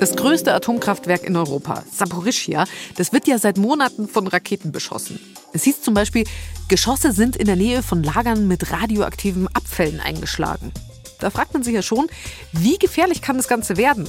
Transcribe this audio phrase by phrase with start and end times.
[0.00, 2.64] Das größte Atomkraftwerk in Europa, Saporischia,
[2.96, 5.20] das wird ja seit Monaten von Raketen beschossen.
[5.52, 6.24] Es hieß zum Beispiel,
[6.68, 10.72] Geschosse sind in der Nähe von Lagern mit radioaktiven Abfällen eingeschlagen.
[11.18, 12.06] Da fragt man sich ja schon,
[12.52, 14.08] wie gefährlich kann das Ganze werden?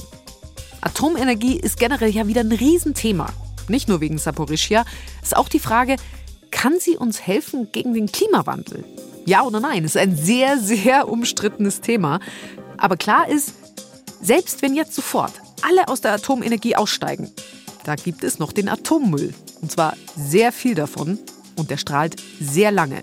[0.80, 3.26] Atomenergie ist generell ja wieder ein Riesenthema.
[3.68, 4.86] Nicht nur wegen Saporischia,
[5.22, 5.96] ist auch die Frage,
[6.50, 8.86] kann sie uns helfen gegen den Klimawandel?
[9.26, 12.18] Ja oder nein, ist ein sehr, sehr umstrittenes Thema.
[12.78, 13.52] Aber klar ist,
[14.22, 17.30] selbst wenn jetzt sofort alle aus der Atomenergie aussteigen,
[17.84, 19.34] da gibt es noch den Atommüll.
[19.60, 21.18] Und zwar sehr viel davon.
[21.56, 23.02] Und der strahlt sehr lange.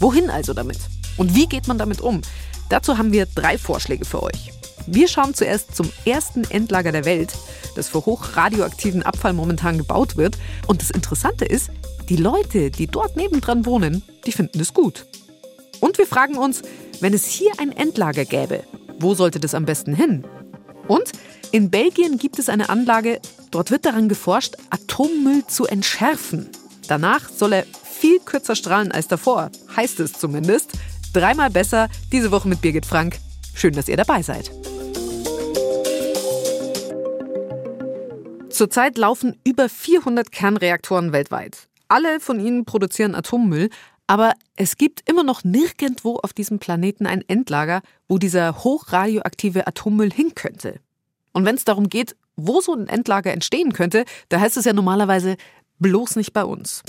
[0.00, 0.78] Wohin also damit?
[1.16, 2.22] Und wie geht man damit um?
[2.68, 4.52] Dazu haben wir drei Vorschläge für euch.
[4.86, 7.34] Wir schauen zuerst zum ersten Endlager der Welt,
[7.74, 10.38] das für hochradioaktiven Abfall momentan gebaut wird.
[10.66, 11.70] Und das Interessante ist,
[12.08, 15.06] die Leute, die dort nebendran wohnen, die finden es gut.
[15.80, 16.62] Und wir fragen uns,
[17.00, 18.64] wenn es hier ein Endlager gäbe,
[18.98, 20.24] wo sollte das am besten hin?
[20.86, 21.12] Und
[21.52, 26.48] in Belgien gibt es eine Anlage, dort wird daran geforscht, Atommüll zu entschärfen.
[26.88, 30.72] Danach soll er viel kürzer strahlen als davor, heißt es zumindest.
[31.12, 33.18] Dreimal besser diese Woche mit Birgit Frank.
[33.54, 34.50] Schön, dass ihr dabei seid.
[38.50, 41.68] Zurzeit laufen über 400 Kernreaktoren weltweit.
[41.88, 43.70] Alle von ihnen produzieren Atommüll,
[44.06, 50.12] aber es gibt immer noch nirgendwo auf diesem Planeten ein Endlager, wo dieser hochradioaktive Atommüll
[50.12, 50.80] hin könnte.
[51.32, 54.72] Und wenn es darum geht, wo so ein Endlager entstehen könnte, da heißt es ja
[54.72, 55.36] normalerweise
[55.78, 56.82] bloß nicht bei uns.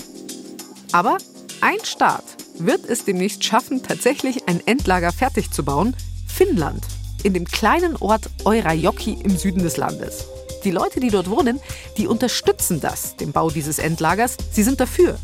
[0.92, 1.18] Aber
[1.60, 2.24] ein Staat
[2.58, 5.94] wird es demnächst schaffen, tatsächlich ein Endlager fertig zu bauen.
[6.26, 6.84] Finnland,
[7.22, 10.26] in dem kleinen Ort Eurajoki im Süden des Landes.
[10.64, 11.60] Die Leute, die dort wohnen,
[11.96, 14.36] die unterstützen das, den Bau dieses Endlagers.
[14.50, 15.18] Sie sind dafür.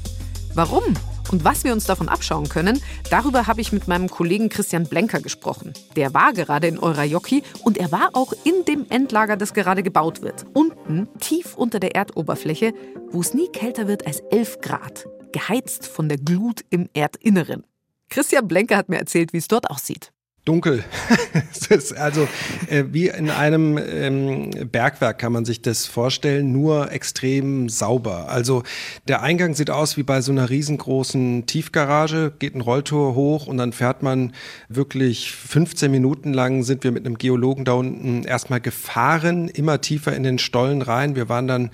[0.55, 0.84] Warum?
[1.31, 5.21] Und was wir uns davon abschauen können, darüber habe ich mit meinem Kollegen Christian Blenker
[5.21, 5.73] gesprochen.
[5.97, 10.23] Der war gerade in Eurajoki und er war auch in dem Endlager, das gerade gebaut
[10.23, 10.45] wird.
[10.53, 12.73] Unten, tief unter der Erdoberfläche,
[13.11, 15.06] wo es nie kälter wird als 11 Grad.
[15.33, 17.65] Geheizt von der Glut im Erdinneren.
[18.09, 20.12] Christian Blenker hat mir erzählt, wie es dort aussieht
[20.47, 20.84] dunkel.
[21.53, 22.27] es ist also
[22.71, 28.31] äh, wie in einem ähm, Bergwerk kann man sich das vorstellen, nur extrem sauber.
[28.31, 28.62] Also
[29.09, 33.59] der Eingang sieht aus wie bei so einer riesengroßen Tiefgarage, geht ein Rolltor hoch und
[33.59, 34.33] dann fährt man
[34.69, 40.15] wirklich 15 Minuten lang sind wir mit einem Geologen da unten erstmal gefahren, immer tiefer
[40.15, 41.17] in den Stollen rein.
[41.17, 41.71] Wir waren dann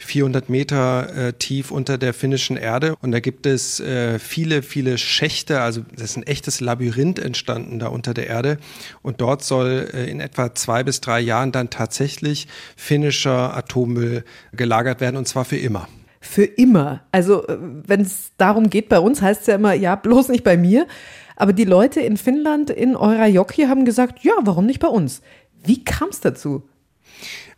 [0.00, 4.98] 400 Meter äh, tief unter der finnischen Erde und da gibt es äh, viele, viele
[4.98, 8.58] Schächte, also das ist ein echtes Labyrinth entstanden da unter der Erde.
[9.02, 15.00] Und dort soll äh, in etwa zwei bis drei Jahren dann tatsächlich finnischer Atommüll gelagert
[15.00, 15.88] werden und zwar für immer.
[16.20, 17.02] Für immer.
[17.12, 20.44] Also äh, wenn es darum geht, bei uns heißt es ja immer, ja, bloß nicht
[20.44, 20.86] bei mir.
[21.36, 25.20] Aber die Leute in Finnland, in Eurajoki, haben gesagt, ja, warum nicht bei uns?
[25.62, 26.62] Wie kam es dazu?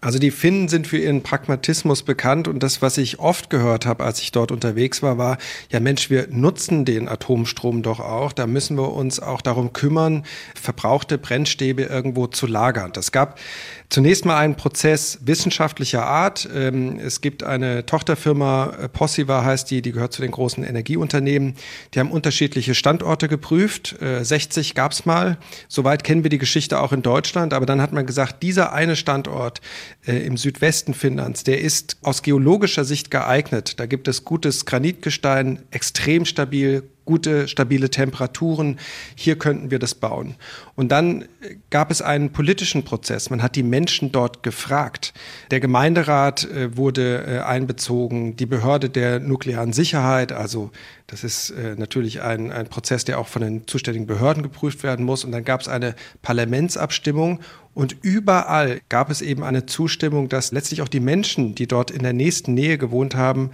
[0.00, 4.04] Also die Finnen sind für ihren Pragmatismus bekannt und das, was ich oft gehört habe,
[4.04, 5.38] als ich dort unterwegs war, war,
[5.70, 10.24] ja Mensch, wir nutzen den Atomstrom doch auch, da müssen wir uns auch darum kümmern,
[10.54, 12.92] verbrauchte Brennstäbe irgendwo zu lagern.
[12.92, 13.40] Das gab
[13.88, 16.48] zunächst mal einen Prozess wissenschaftlicher Art.
[16.54, 21.54] Ähm, es gibt eine Tochterfirma, äh, Possiva heißt die, die gehört zu den großen Energieunternehmen.
[21.94, 23.96] Die haben unterschiedliche Standorte geprüft.
[23.98, 25.38] 60 gab es mal.
[25.68, 27.52] Soweit kennen wir die Geschichte auch in Deutschland.
[27.52, 29.60] Aber dann hat man gesagt, dieser eine Standort,
[30.06, 33.78] äh, im Südwesten Finnlands, der ist aus geologischer Sicht geeignet.
[33.80, 38.78] Da gibt es gutes Granitgestein, extrem stabil, gute, stabile Temperaturen.
[39.14, 40.34] Hier könnten wir das bauen.
[40.74, 41.24] Und dann
[41.70, 43.30] gab es einen politischen Prozess.
[43.30, 45.14] Man hat die Menschen dort gefragt.
[45.50, 50.70] Der Gemeinderat äh, wurde äh, einbezogen, die Behörde der nuklearen Sicherheit, also
[51.06, 55.06] das ist äh, natürlich ein, ein Prozess, der auch von den zuständigen Behörden geprüft werden
[55.06, 55.24] muss.
[55.24, 57.40] Und dann gab es eine Parlamentsabstimmung
[57.72, 62.02] und überall gab es eben eine Zustimmung, dass letztlich auch die Menschen, die dort in
[62.02, 63.50] der nächsten Nähe gewohnt haben,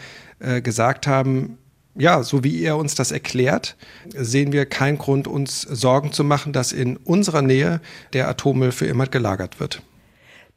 [0.63, 1.59] gesagt haben,
[1.97, 3.77] ja, so wie ihr uns das erklärt,
[4.15, 7.81] sehen wir keinen Grund, uns Sorgen zu machen, dass in unserer Nähe
[8.13, 9.83] der Atommüll für immer gelagert wird.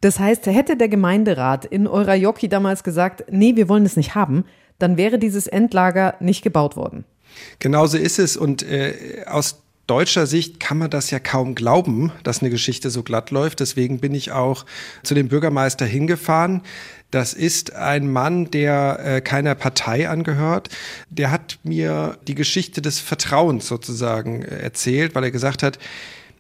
[0.02, 4.46] Das heißt, hätte der Gemeinderat in Eurajoki damals gesagt, nee, wir wollen es nicht haben,
[4.80, 7.04] dann wäre dieses Endlager nicht gebaut worden.
[7.60, 8.38] Genauso ist es.
[8.38, 13.04] Und äh, aus deutscher Sicht kann man das ja kaum glauben, dass eine Geschichte so
[13.04, 13.60] glatt läuft.
[13.62, 14.66] Deswegen bin ich auch
[15.02, 16.62] zu dem Bürgermeister hingefahren.
[17.12, 20.70] Das ist ein Mann, der äh, keiner Partei angehört.
[21.10, 25.80] Der hat mir die Geschichte des Vertrauens sozusagen äh, erzählt, weil er gesagt hat,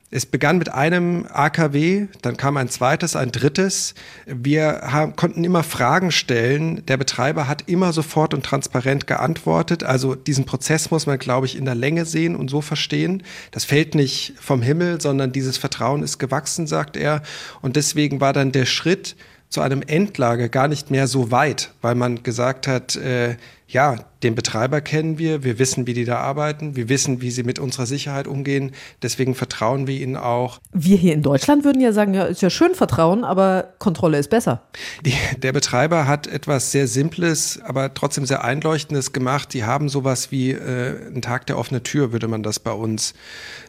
[0.09, 3.93] es begann mit einem AKW, dann kam ein zweites, ein drittes.
[4.25, 6.85] Wir haben, konnten immer Fragen stellen.
[6.85, 9.83] Der Betreiber hat immer sofort und transparent geantwortet.
[9.83, 13.21] Also diesen Prozess muss man, glaube ich, in der Länge sehen und so verstehen.
[13.51, 17.21] Das fällt nicht vom Himmel, sondern dieses Vertrauen ist gewachsen, sagt er.
[17.61, 19.17] Und deswegen war dann der Schritt,
[19.49, 23.37] zu einem Endlager gar nicht mehr so weit, weil man gesagt hat, äh,
[23.69, 27.43] ja, den Betreiber kennen wir, wir wissen, wie die da arbeiten, wir wissen, wie sie
[27.43, 28.71] mit unserer Sicherheit umgehen,
[29.01, 30.59] deswegen vertrauen wir ihnen auch.
[30.71, 34.29] Wir hier in Deutschland würden ja sagen, ja, ist ja schön Vertrauen, aber Kontrolle ist
[34.29, 34.63] besser.
[35.05, 39.53] Die, der Betreiber hat etwas sehr Simples, aber trotzdem sehr Einleuchtendes gemacht.
[39.53, 43.13] Die haben sowas wie äh, einen Tag der offenen Tür, würde man das bei uns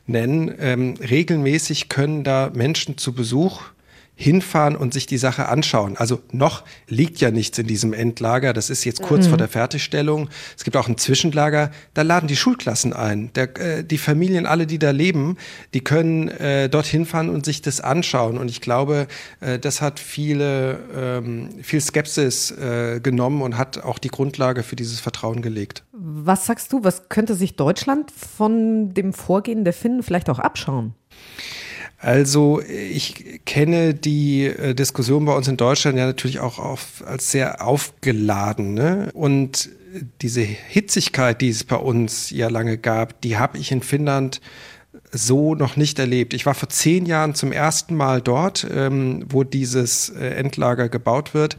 [0.06, 0.54] nennen.
[0.60, 3.62] Ähm, regelmäßig können da Menschen zu Besuch
[4.20, 5.97] hinfahren und sich die Sache anschauen.
[5.97, 8.53] Also noch liegt ja nichts in diesem Endlager.
[8.53, 9.29] Das ist jetzt kurz mhm.
[9.29, 10.29] vor der Fertigstellung.
[10.56, 11.70] Es gibt auch ein Zwischenlager.
[11.94, 13.32] Da laden die Schulklassen ein.
[13.35, 15.37] Der, äh, die Familien, alle, die da leben,
[15.73, 18.38] die können äh, dorthin fahren und sich das anschauen.
[18.38, 19.06] Und ich glaube,
[19.38, 24.75] äh, das hat viele, ähm, viel Skepsis äh, genommen und hat auch die Grundlage für
[24.75, 25.85] dieses Vertrauen gelegt.
[25.93, 30.94] Was sagst du, was könnte sich Deutschland von dem Vorgehen der Finnen vielleicht auch abschauen?
[31.98, 37.32] Also ich kenne die äh, Diskussion bei uns in Deutschland ja natürlich auch auf, als
[37.32, 38.74] sehr aufgeladen.
[38.74, 39.10] Ne?
[39.14, 39.70] Und
[40.22, 44.40] diese Hitzigkeit, die es bei uns ja lange gab, die habe ich in Finnland
[45.10, 46.34] so noch nicht erlebt.
[46.34, 51.34] Ich war vor zehn Jahren zum ersten Mal dort, ähm, wo dieses äh, Endlager gebaut
[51.34, 51.56] wird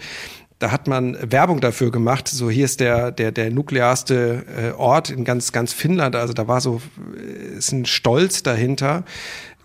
[0.59, 2.27] da hat man Werbung dafür gemacht.
[2.27, 6.15] So hier ist der der der nuklearste äh, Ort in ganz ganz Finnland.
[6.15, 6.81] Also da war so
[7.57, 9.05] ist ein Stolz dahinter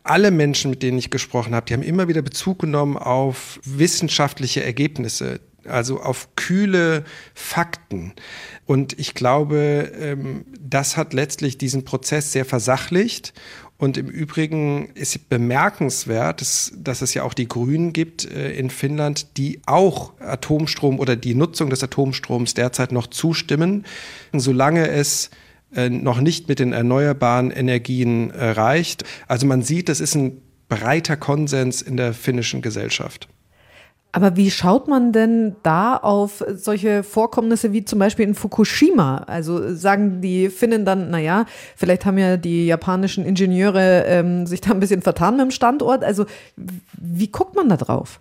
[0.04, 4.62] alle Menschen, mit denen ich gesprochen habe, die haben immer wieder Bezug genommen auf wissenschaftliche
[4.62, 7.04] Ergebnisse, also auf kühle
[7.34, 8.12] Fakten.
[8.66, 13.32] Und ich glaube, ähm, das hat letztlich diesen Prozess sehr versachlicht.
[13.76, 18.70] Und im Übrigen ist bemerkenswert, dass, dass es ja auch die Grünen gibt äh, in
[18.70, 23.84] Finnland, die auch Atomstrom oder die Nutzung des Atomstroms derzeit noch zustimmen,
[24.32, 25.30] solange es
[25.74, 29.04] äh, noch nicht mit den erneuerbaren Energien äh, reicht.
[29.28, 33.28] Also man sieht, das ist ein breiter Konsens in der finnischen Gesellschaft.
[34.14, 39.24] Aber wie schaut man denn da auf solche Vorkommnisse wie zum Beispiel in Fukushima?
[39.26, 44.70] Also sagen die Finnen dann, naja, vielleicht haben ja die japanischen Ingenieure ähm, sich da
[44.70, 46.04] ein bisschen vertan mit dem Standort.
[46.04, 46.26] Also
[46.96, 48.20] wie guckt man da drauf?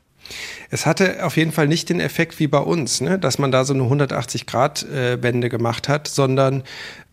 [0.71, 3.63] Es hatte auf jeden Fall nicht den Effekt wie bei uns, ne, dass man da
[3.63, 6.63] so eine 180-Grad-Wende äh, gemacht hat, sondern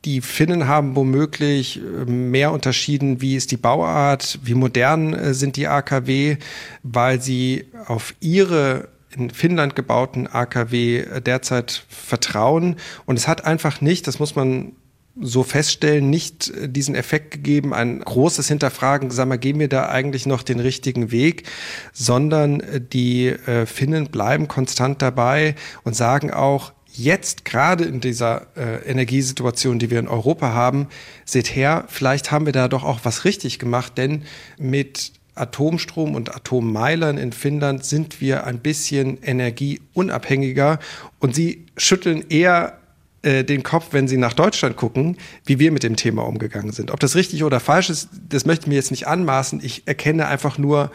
[0.05, 5.57] die Finnen haben womöglich äh, mehr unterschieden, wie ist die Bauart, wie modern äh, sind
[5.57, 6.37] die AKW,
[6.83, 12.77] weil sie auf ihre in Finnland gebauten AKW derzeit vertrauen.
[13.07, 14.73] Und es hat einfach nicht, das muss man
[15.21, 19.89] so feststellen, nicht äh, diesen Effekt gegeben, ein großes Hinterfragen, sag mal, gehen wir da
[19.89, 21.49] eigentlich noch den richtigen Weg,
[21.93, 25.55] sondern äh, die äh, Finnen bleiben konstant dabei
[25.85, 30.89] und sagen auch, jetzt gerade in dieser äh, Energiesituation, die wir in Europa haben,
[31.25, 34.23] seht her, vielleicht haben wir da doch auch was richtig gemacht, denn
[34.59, 40.79] mit Atomstrom und Atommeilern in Finnland sind wir ein bisschen energieunabhängiger
[41.19, 42.79] und sie schütteln eher
[43.23, 46.91] äh, den Kopf, wenn sie nach Deutschland gucken, wie wir mit dem Thema umgegangen sind.
[46.91, 49.61] Ob das richtig oder falsch ist, das möchte ich mir jetzt nicht anmaßen.
[49.63, 50.91] Ich erkenne einfach nur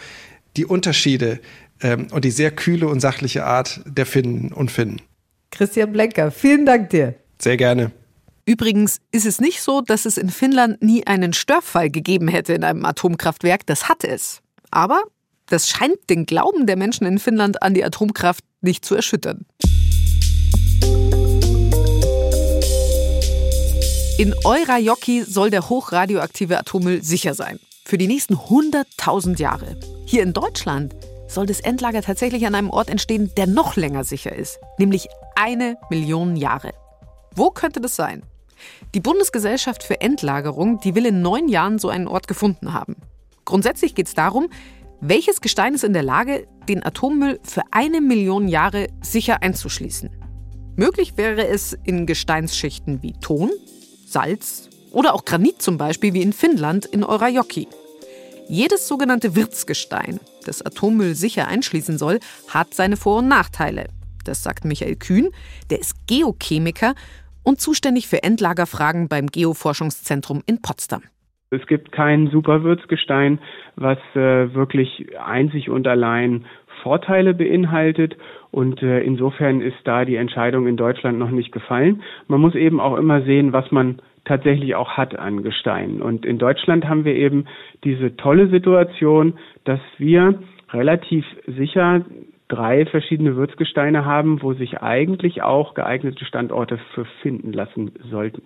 [0.58, 1.40] die Unterschiede
[1.82, 5.02] ähm, und die sehr kühle und sachliche Art der Finnen und Finnen.
[5.52, 7.16] Christian Blenker, vielen Dank dir.
[7.40, 7.92] Sehr gerne.
[8.46, 12.64] Übrigens ist es nicht so, dass es in Finnland nie einen Störfall gegeben hätte in
[12.64, 13.66] einem Atomkraftwerk.
[13.66, 14.42] Das hat es.
[14.70, 15.02] Aber
[15.48, 19.46] das scheint den Glauben der Menschen in Finnland an die Atomkraft nicht zu erschüttern.
[24.18, 27.60] In Eurajoki soll der hochradioaktive Atommüll sicher sein.
[27.84, 29.78] Für die nächsten 100.000 Jahre.
[30.06, 30.96] Hier in Deutschland
[31.28, 34.60] soll das Endlager tatsächlich an einem Ort entstehen, der noch länger sicher ist.
[34.78, 36.74] Nämlich eine Million Jahre.
[37.36, 38.24] Wo könnte das sein?
[38.94, 42.96] Die Bundesgesellschaft für Endlagerung, die will in neun Jahren so einen Ort gefunden haben.
[43.44, 44.50] Grundsätzlich geht es darum,
[45.02, 50.10] welches Gestein ist in der Lage, den Atommüll für eine Million Jahre sicher einzuschließen.
[50.78, 53.52] Möglich wäre es in Gesteinsschichten wie Ton,
[54.08, 57.68] Salz oder auch Granit zum Beispiel wie in Finnland in Eurajoki.
[58.48, 63.88] Jedes sogenannte Wirtsgestein, das Atommüll sicher einschließen soll, hat seine Vor- und Nachteile.
[64.28, 65.30] Das sagt Michael Kühn,
[65.70, 66.94] der ist Geochemiker
[67.44, 71.04] und zuständig für Endlagerfragen beim Geoforschungszentrum in Potsdam.
[71.52, 73.40] Es gibt kein Superwürzgestein,
[73.76, 76.46] was äh, wirklich einzig und allein
[76.82, 78.18] Vorteile beinhaltet.
[78.52, 82.02] Und äh, insofern ist da die Entscheidung in Deutschland noch nicht gefallen.
[82.28, 86.02] Man muss eben auch immer sehen, was man tatsächlich auch hat an Gesteinen.
[86.02, 87.46] Und in Deutschland haben wir eben
[87.84, 90.40] diese tolle Situation, dass wir
[90.72, 92.04] relativ sicher
[92.48, 98.44] drei verschiedene Würzgesteine haben, wo sich eigentlich auch geeignete Standorte für finden lassen sollten.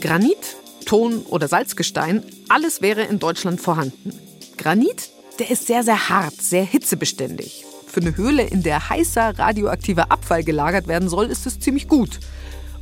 [0.00, 4.12] Granit, Ton oder Salzgestein, alles wäre in Deutschland vorhanden.
[4.58, 7.64] Granit der ist sehr, sehr hart, sehr hitzebeständig.
[7.86, 12.20] Für eine Höhle, in der heißer radioaktiver Abfall gelagert werden soll, ist es ziemlich gut.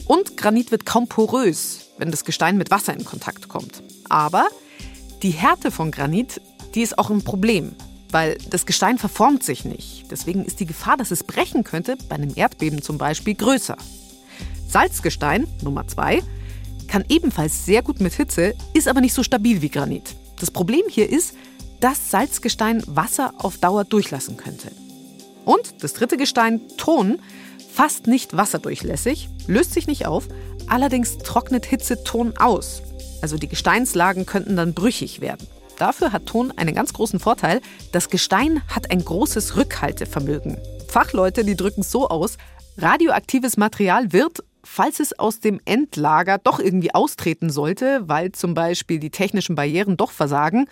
[0.06, 3.82] Und Granit wird kaum porös, wenn das Gestein mit Wasser in Kontakt kommt.
[4.08, 4.48] Aber
[5.22, 6.40] die Härte von Granit,
[6.74, 7.76] die ist auch ein Problem,
[8.12, 10.10] weil das Gestein verformt sich nicht.
[10.10, 13.76] Deswegen ist die Gefahr, dass es brechen könnte, bei einem Erdbeben zum Beispiel, größer.
[14.68, 16.22] Salzgestein, Nummer zwei,
[16.88, 20.14] kann ebenfalls sehr gut mit Hitze, ist aber nicht so stabil wie Granit.
[20.38, 21.34] Das Problem hier ist,
[21.80, 24.70] dass Salzgestein Wasser auf Dauer durchlassen könnte.
[25.44, 27.20] Und das dritte Gestein, Ton,
[27.72, 30.28] fast nicht wasserdurchlässig, löst sich nicht auf,
[30.66, 32.82] allerdings trocknet Hitze Ton aus.
[33.22, 35.46] Also die Gesteinslagen könnten dann brüchig werden.
[35.80, 37.62] Dafür hat Ton einen ganz großen Vorteil.
[37.90, 40.58] Das Gestein hat ein großes Rückhaltevermögen.
[40.88, 42.36] Fachleute, die drücken es so aus,
[42.76, 49.00] radioaktives Material wird, falls es aus dem Endlager doch irgendwie austreten sollte, weil zum Beispiel
[49.00, 50.66] die technischen Barrieren doch versagen,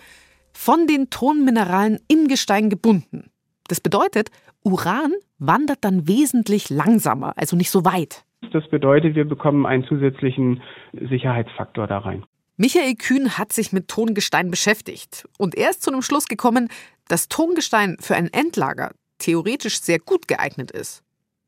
[0.53, 3.31] von den Tonmineralen im Gestein gebunden.
[3.69, 4.29] Das bedeutet,
[4.63, 8.25] Uran wandert dann wesentlich langsamer, also nicht so weit.
[8.53, 10.61] Das bedeutet, wir bekommen einen zusätzlichen
[10.93, 12.25] Sicherheitsfaktor da rein.
[12.61, 16.69] Michael Kühn hat sich mit Tongestein beschäftigt und er ist zu dem Schluss gekommen,
[17.07, 21.05] dass Tongestein für ein Endlager theoretisch sehr gut geeignet ist.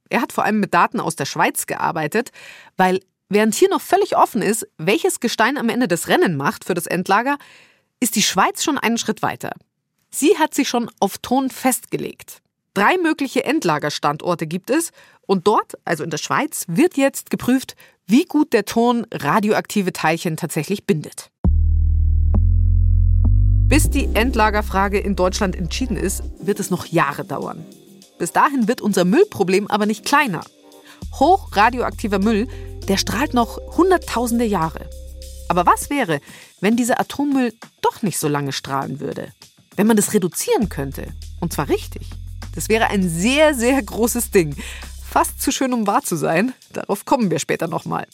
[0.09, 2.31] Er hat vor allem mit Daten aus der Schweiz gearbeitet,
[2.77, 6.75] weil während hier noch völlig offen ist, welches Gestein am Ende das Rennen macht für
[6.75, 7.39] das Endlager,
[7.99, 9.51] ist die Schweiz schon einen Schritt weiter.
[10.11, 12.41] Sie hat sich schon auf Ton festgelegt.
[12.73, 17.75] Drei mögliche Endlagerstandorte gibt es und dort, also in der Schweiz, wird jetzt geprüft,
[18.11, 21.31] wie gut der Ton radioaktive Teilchen tatsächlich bindet.
[23.69, 27.65] Bis die Endlagerfrage in Deutschland entschieden ist, wird es noch Jahre dauern.
[28.19, 30.41] Bis dahin wird unser Müllproblem aber nicht kleiner.
[31.15, 32.49] Hochradioaktiver Müll,
[32.89, 34.91] der strahlt noch Hunderttausende Jahre.
[35.49, 36.21] Aber was wäre,
[36.61, 39.29] wenn dieser Atommüll doch nicht so lange strahlen würde?
[39.77, 41.07] Wenn man das reduzieren könnte?
[41.39, 42.09] Und zwar richtig.
[42.57, 44.57] Das wäre ein sehr, sehr großes Ding.
[45.11, 46.55] Fast zu schön, um wahr zu sein.
[46.73, 48.07] Darauf kommen wir später nochmal.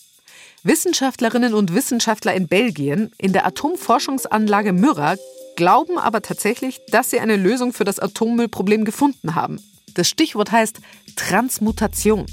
[0.63, 5.17] Wissenschaftlerinnen und Wissenschaftler in Belgien in der Atomforschungsanlage Myrrha
[5.57, 9.61] glauben aber tatsächlich, dass sie eine Lösung für das Atommüllproblem gefunden haben.
[9.93, 10.81] Das Stichwort heißt
[11.17, 12.25] Transmutation.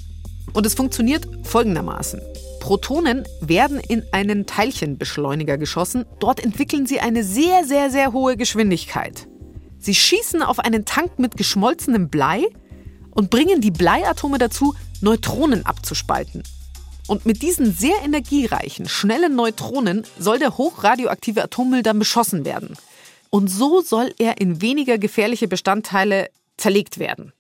[0.54, 2.22] Und es funktioniert folgendermaßen.
[2.62, 6.06] Protonen werden in einen Teilchenbeschleuniger geschossen.
[6.22, 9.28] Dort entwickeln sie eine sehr, sehr, sehr hohe Geschwindigkeit.
[9.78, 12.46] Sie schießen auf einen Tank mit geschmolzenem Blei
[13.14, 16.44] und bringen die Bleiatome dazu, Neutronen abzuspalten.
[17.08, 22.78] Und mit diesen sehr energiereichen, schnellen Neutronen soll der hochradioaktive Atommüll dann beschossen werden.
[23.30, 27.34] Und so soll er in weniger gefährliche Bestandteile zerlegt werden.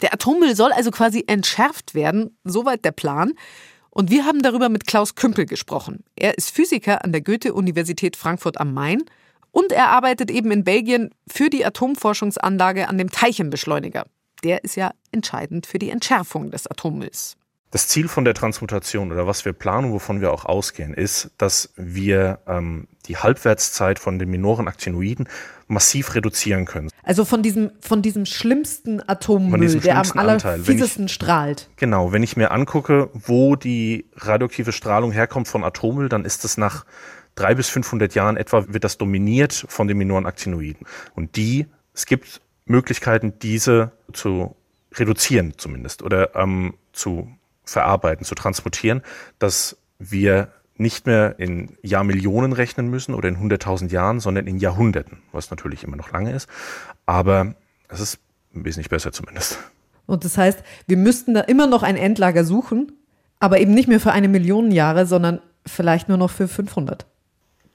[0.00, 3.32] Der Atommüll soll also quasi entschärft werden, soweit der Plan.
[3.90, 6.04] Und wir haben darüber mit Klaus Kümpel gesprochen.
[6.16, 9.02] Er ist Physiker an der Goethe-Universität Frankfurt am Main
[9.52, 14.04] und er arbeitet eben in Belgien für die Atomforschungsanlage an dem Teilchenbeschleuniger
[14.42, 17.36] der ist ja entscheidend für die Entschärfung des Atommülls.
[17.72, 21.72] Das Ziel von der Transmutation oder was wir planen, wovon wir auch ausgehen, ist, dass
[21.76, 25.28] wir ähm, die Halbwertszeit von den minoren Aktinoiden
[25.66, 26.90] massiv reduzieren können.
[27.02, 31.68] Also von diesem, von diesem schlimmsten Atommüll, diesem der am allerfiesesten strahlt.
[31.76, 36.56] Genau, wenn ich mir angucke, wo die radioaktive Strahlung herkommt von Atommüll, dann ist es
[36.56, 36.84] nach
[37.34, 40.86] drei bis 500 Jahren etwa, wird das dominiert von den minoren Aktinoiden.
[41.14, 44.54] Und die, es gibt Möglichkeiten, diese zu
[44.92, 47.30] reduzieren zumindest oder ähm, zu
[47.64, 49.02] verarbeiten, zu transportieren,
[49.38, 55.18] dass wir nicht mehr in Jahrmillionen rechnen müssen oder in 100.000 Jahren, sondern in Jahrhunderten,
[55.32, 56.48] was natürlich immer noch lange ist.
[57.06, 57.54] Aber
[57.88, 58.18] es ist
[58.52, 59.58] nicht besser zumindest.
[60.06, 62.92] Und das heißt, wir müssten da immer noch ein Endlager suchen,
[63.40, 67.06] aber eben nicht mehr für eine Million Jahre, sondern vielleicht nur noch für 500.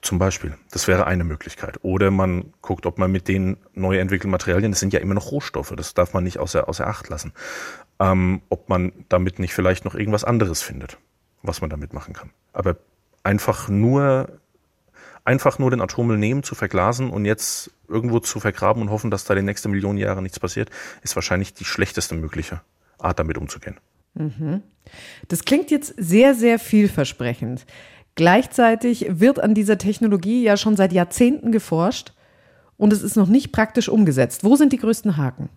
[0.02, 0.56] Zum Beispiel.
[0.72, 1.78] Das wäre eine Möglichkeit.
[1.82, 5.30] Oder man guckt, ob man mit den neu entwickelten Materialien, das sind ja immer noch
[5.30, 7.32] Rohstoffe, das darf man nicht außer, außer Acht lassen,
[8.00, 10.98] ähm, ob man damit nicht vielleicht noch irgendwas anderes findet,
[11.42, 12.30] was man damit machen kann.
[12.52, 12.76] Aber
[13.22, 14.40] einfach nur,
[15.24, 19.22] einfach nur den Atommüll nehmen, zu verglasen und jetzt irgendwo zu vergraben und hoffen, dass
[19.22, 20.68] da die nächsten Millionen Jahre nichts passiert,
[21.02, 22.60] ist wahrscheinlich die schlechteste mögliche
[22.98, 23.78] Art, damit umzugehen.
[24.14, 24.62] Mhm.
[25.28, 27.66] Das klingt jetzt sehr, sehr vielversprechend.
[28.14, 32.12] Gleichzeitig wird an dieser Technologie ja schon seit Jahrzehnten geforscht
[32.76, 34.44] und es ist noch nicht praktisch umgesetzt.
[34.44, 35.48] Wo sind die größten Haken?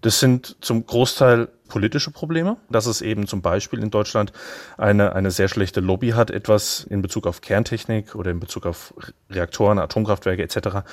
[0.00, 4.32] Das sind zum Großteil politische Probleme, dass es eben zum Beispiel in Deutschland
[4.76, 8.94] eine, eine sehr schlechte Lobby hat, etwas in Bezug auf Kerntechnik oder in Bezug auf
[9.30, 10.86] Reaktoren, Atomkraftwerke etc.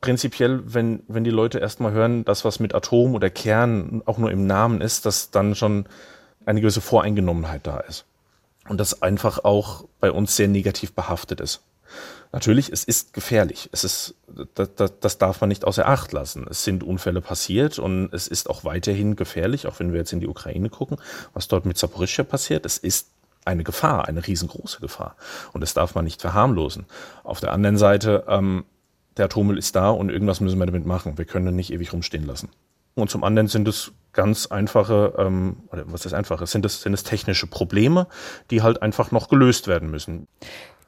[0.00, 4.30] Prinzipiell, wenn, wenn die Leute erstmal hören, dass was mit Atom oder Kern auch nur
[4.30, 5.86] im Namen ist, dass dann schon
[6.46, 8.06] eine gewisse Voreingenommenheit da ist
[8.68, 11.62] und das einfach auch bei uns sehr negativ behaftet ist.
[12.32, 13.68] Natürlich, es ist gefährlich.
[13.70, 14.16] Es ist,
[14.54, 16.46] das, das, darf man nicht außer Acht lassen.
[16.50, 20.18] Es sind Unfälle passiert und es ist auch weiterhin gefährlich, auch wenn wir jetzt in
[20.18, 20.96] die Ukraine gucken,
[21.32, 22.66] was dort mit Saporischschja passiert.
[22.66, 23.10] Es ist
[23.44, 25.14] eine Gefahr, eine riesengroße Gefahr.
[25.52, 26.86] Und das darf man nicht verharmlosen.
[27.22, 28.64] Auf der anderen Seite, ähm,
[29.16, 31.18] der Atommüll ist da und irgendwas müssen wir damit machen.
[31.18, 32.48] Wir können ihn nicht ewig rumstehen lassen.
[32.94, 36.94] Und zum anderen sind es ganz einfache, ähm, oder was ist einfache, sind es, sind
[36.94, 38.06] es technische Probleme,
[38.50, 40.28] die halt einfach noch gelöst werden müssen.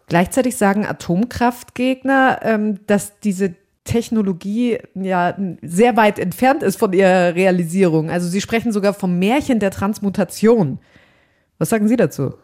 [0.09, 8.11] Gleichzeitig sagen Atomkraftgegner, ähm, dass diese Technologie ja sehr weit entfernt ist von ihrer Realisierung.
[8.11, 10.79] Also sie sprechen sogar vom Märchen der Transmutation.
[11.59, 12.35] Was sagen Sie dazu?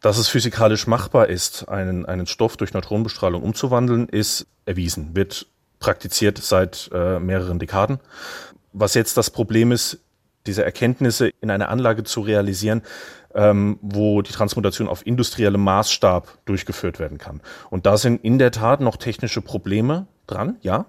[0.00, 5.46] Dass es physikalisch machbar ist, einen, einen Stoff durch Neutronenbestrahlung umzuwandeln, ist erwiesen, wird
[5.78, 7.98] praktiziert seit äh, mehreren Dekaden.
[8.78, 10.00] Was jetzt das Problem ist,
[10.46, 12.82] diese Erkenntnisse in einer Anlage zu realisieren,
[13.34, 17.40] ähm, wo die Transmutation auf industriellem Maßstab durchgeführt werden kann.
[17.70, 20.84] Und da sind in der Tat noch technische Probleme dran, ja.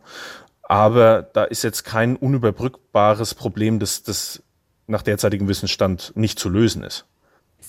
[0.63, 4.43] Aber da ist jetzt kein unüberbrückbares Problem, das, das
[4.85, 7.05] nach derzeitigem Wissensstand nicht zu lösen ist.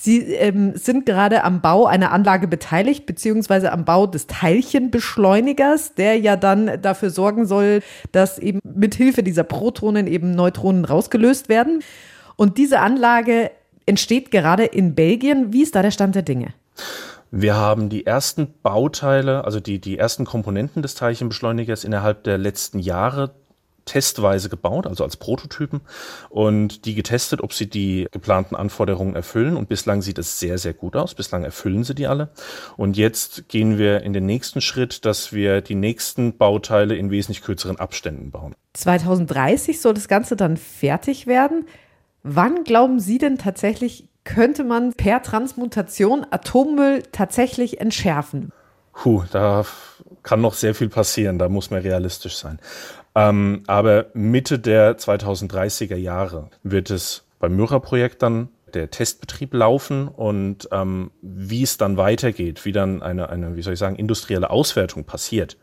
[0.00, 6.16] Sie ähm, sind gerade am Bau einer Anlage beteiligt, beziehungsweise am Bau des Teilchenbeschleunigers, der
[6.20, 11.82] ja dann dafür sorgen soll, dass eben mit Hilfe dieser Protonen eben Neutronen rausgelöst werden.
[12.36, 13.50] Und diese Anlage
[13.86, 15.52] entsteht gerade in Belgien.
[15.52, 16.54] Wie ist da der Stand der Dinge?
[17.32, 22.78] Wir haben die ersten Bauteile, also die, die ersten Komponenten des Teilchenbeschleunigers innerhalb der letzten
[22.78, 23.32] Jahre
[23.88, 25.80] testweise gebaut, also als Prototypen
[26.30, 29.56] und die getestet, ob sie die geplanten Anforderungen erfüllen.
[29.56, 31.14] Und bislang sieht es sehr, sehr gut aus.
[31.14, 32.30] Bislang erfüllen sie die alle.
[32.76, 37.42] Und jetzt gehen wir in den nächsten Schritt, dass wir die nächsten Bauteile in wesentlich
[37.42, 38.54] kürzeren Abständen bauen.
[38.74, 41.66] 2030 soll das Ganze dann fertig werden.
[42.22, 48.52] Wann glauben Sie denn tatsächlich, könnte man per Transmutation Atommüll tatsächlich entschärfen?
[48.92, 49.64] Puh, da
[50.22, 52.58] kann noch sehr viel passieren, da muss man realistisch sein.
[53.18, 60.68] Ähm, aber Mitte der 2030er Jahre wird es beim Myra-Projekt dann der Testbetrieb laufen und
[60.70, 65.02] ähm, wie es dann weitergeht, wie dann eine, eine, wie soll ich sagen, industrielle Auswertung
[65.02, 65.56] passiert,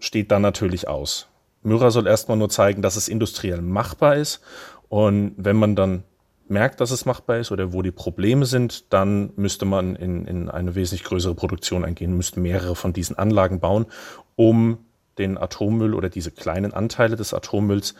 [0.00, 1.28] steht dann natürlich aus.
[1.62, 4.40] Myra soll erstmal nur zeigen, dass es industriell machbar ist
[4.88, 6.02] und wenn man dann
[6.48, 10.50] merkt, dass es machbar ist oder wo die Probleme sind, dann müsste man in, in
[10.50, 13.86] eine wesentlich größere Produktion eingehen, müsste mehrere von diesen Anlagen bauen,
[14.34, 14.78] um
[15.18, 17.94] den Atommüll oder diese kleinen Anteile des Atommülls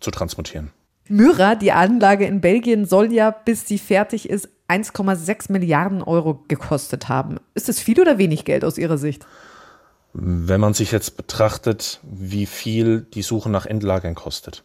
[0.00, 0.70] zu transmutieren.
[1.08, 7.08] Myra, die Anlage in Belgien, soll ja, bis sie fertig ist, 1,6 Milliarden Euro gekostet
[7.08, 7.38] haben.
[7.54, 9.26] Ist das viel oder wenig Geld aus Ihrer Sicht?
[10.12, 14.64] Wenn man sich jetzt betrachtet, wie viel die Suche nach Endlagern kostet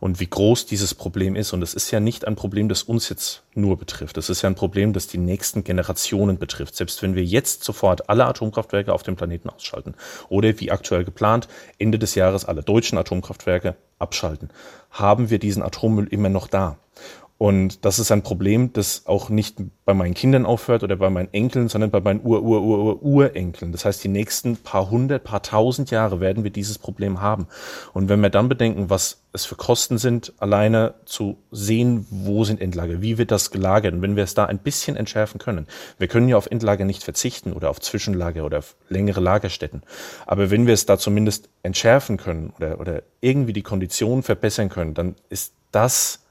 [0.00, 1.52] und wie groß dieses Problem ist.
[1.52, 4.16] Und es ist ja nicht ein Problem, das uns jetzt nur betrifft.
[4.18, 6.76] Es ist ja ein Problem, das die nächsten Generationen betrifft.
[6.76, 9.94] Selbst wenn wir jetzt sofort alle Atomkraftwerke auf dem Planeten ausschalten
[10.28, 14.50] oder wie aktuell geplant, Ende des Jahres alle deutschen Atomkraftwerke abschalten,
[14.90, 16.78] haben wir diesen Atommüll immer noch da.
[17.44, 21.28] Und das ist ein Problem, das auch nicht bei meinen Kindern aufhört oder bei meinen
[21.34, 23.70] Enkeln, sondern bei meinen Ur-Ur-Ur-Urenkeln.
[23.70, 27.46] Das heißt, die nächsten paar hundert, paar tausend Jahre werden wir dieses Problem haben.
[27.92, 32.62] Und wenn wir dann bedenken, was es für Kosten sind, alleine zu sehen, wo sind
[32.62, 35.66] Endlager, wie wird das gelagert und wenn wir es da ein bisschen entschärfen können.
[35.98, 39.82] Wir können ja auf Endlager nicht verzichten oder auf Zwischenlager oder auf längere Lagerstätten.
[40.24, 44.94] Aber wenn wir es da zumindest entschärfen können oder, oder irgendwie die Konditionen verbessern können,
[44.94, 46.23] dann ist das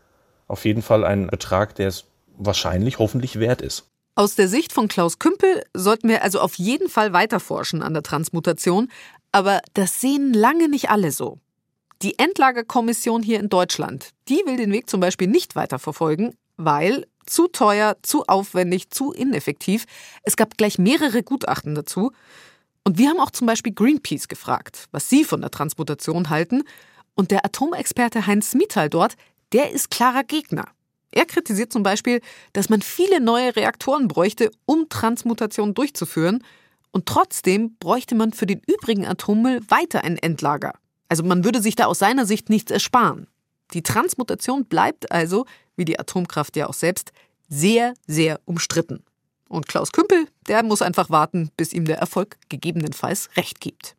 [0.53, 2.05] auf jeden Fall ein Betrag, der es
[2.37, 3.89] wahrscheinlich, hoffentlich wert ist.
[4.15, 7.93] Aus der Sicht von Klaus Kümpel sollten wir also auf jeden Fall weiter forschen an
[7.93, 8.89] der Transmutation,
[9.31, 11.39] aber das sehen lange nicht alle so.
[12.03, 17.07] Die Endlagerkommission hier in Deutschland, die will den Weg zum Beispiel nicht weiter verfolgen, weil
[17.25, 19.85] zu teuer, zu aufwendig, zu ineffektiv.
[20.23, 22.11] Es gab gleich mehrere Gutachten dazu.
[22.83, 26.63] Und wir haben auch zum Beispiel Greenpeace gefragt, was sie von der Transmutation halten.
[27.15, 29.15] Und der Atomexperte Heinz Mittal dort,
[29.53, 30.65] der ist klarer Gegner.
[31.11, 32.21] Er kritisiert zum Beispiel,
[32.53, 36.43] dass man viele neue Reaktoren bräuchte, um Transmutation durchzuführen,
[36.91, 40.73] und trotzdem bräuchte man für den übrigen Atommüll weiter ein Endlager.
[41.09, 43.27] Also man würde sich da aus seiner Sicht nichts ersparen.
[43.73, 47.11] Die Transmutation bleibt also, wie die Atomkraft ja auch selbst,
[47.49, 49.03] sehr, sehr umstritten.
[49.49, 53.95] Und Klaus Kümpel, der muss einfach warten, bis ihm der Erfolg gegebenenfalls recht gibt.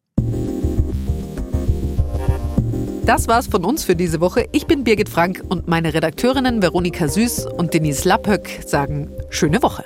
[3.06, 4.48] Das war's von uns für diese Woche.
[4.52, 9.84] Ich bin Birgit Frank und meine Redakteurinnen Veronika Süß und Denise Lapphöck sagen schöne Woche.